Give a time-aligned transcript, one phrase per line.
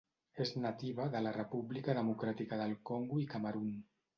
[0.45, 3.71] És nativa de la República Democràtica del Congo i Camerun.